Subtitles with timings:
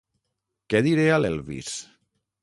[0.73, 1.69] Què diré a l'Elvis?